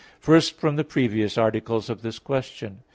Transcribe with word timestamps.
First, 0.19 0.59
from 0.59 0.77
the 0.77 0.83
previous 0.83 1.37
articles 1.37 1.87
of 1.87 2.01
this 2.01 2.17
question. 2.17 2.79